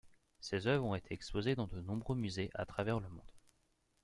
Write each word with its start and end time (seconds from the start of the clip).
Ses 0.39 0.65
œuvres 0.65 0.85
ont 0.87 0.95
été 0.95 1.13
exposées 1.13 1.53
dans 1.53 1.67
de 1.67 1.79
nombreux 1.79 2.15
musées 2.15 2.49
à 2.55 2.65
travers 2.65 2.99
le 2.99 3.07
monde. 3.07 3.31